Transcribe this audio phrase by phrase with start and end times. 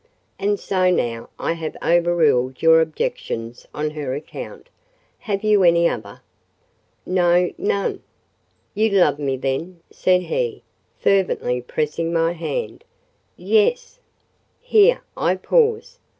[0.39, 4.67] And so now I have overruled your objections on her account.
[5.19, 6.21] Have you any other?"
[7.05, 8.01] "No—none."
[8.73, 10.63] "You love me then?" said he,
[10.97, 12.83] fervently pressing my hand.
[13.37, 13.99] "Yes."
[14.59, 15.99] Here I pause.